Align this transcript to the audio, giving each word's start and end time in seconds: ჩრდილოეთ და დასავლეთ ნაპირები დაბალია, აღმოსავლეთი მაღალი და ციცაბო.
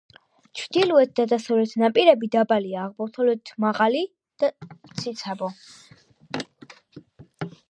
ჩრდილოეთ 0.59 1.11
და 1.19 1.25
დასავლეთ 1.33 1.75
ნაპირები 1.81 2.29
დაბალია, 2.37 2.87
აღმოსავლეთი 2.87 3.61
მაღალი 3.67 4.03
და 4.45 4.53
ციცაბო. 4.71 5.53